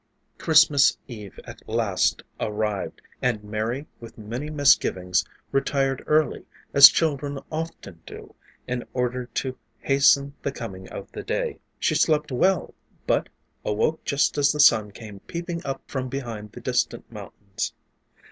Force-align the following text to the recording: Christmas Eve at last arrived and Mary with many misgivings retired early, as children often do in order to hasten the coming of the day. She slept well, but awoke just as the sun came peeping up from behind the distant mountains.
Christmas 0.39 0.97
Eve 1.07 1.39
at 1.43 1.61
last 1.69 2.23
arrived 2.39 3.03
and 3.21 3.43
Mary 3.43 3.85
with 3.99 4.17
many 4.17 4.49
misgivings 4.49 5.23
retired 5.51 6.03
early, 6.07 6.43
as 6.73 6.89
children 6.89 7.37
often 7.51 8.01
do 8.07 8.33
in 8.65 8.83
order 8.95 9.27
to 9.27 9.55
hasten 9.77 10.33
the 10.41 10.51
coming 10.51 10.89
of 10.89 11.11
the 11.11 11.21
day. 11.21 11.59
She 11.77 11.93
slept 11.93 12.31
well, 12.31 12.73
but 13.05 13.29
awoke 13.63 14.03
just 14.03 14.39
as 14.39 14.51
the 14.51 14.59
sun 14.59 14.89
came 14.89 15.19
peeping 15.19 15.63
up 15.67 15.83
from 15.85 16.09
behind 16.09 16.53
the 16.53 16.61
distant 16.61 17.11
mountains. 17.11 17.71